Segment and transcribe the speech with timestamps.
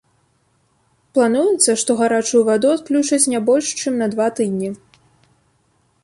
[1.17, 4.69] Плануецца, што гарачую ваду адключаць не больш чым на два тыдні.